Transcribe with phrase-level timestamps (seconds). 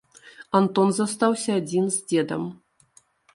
[0.59, 2.49] Антон застаўся адзін з дзедам.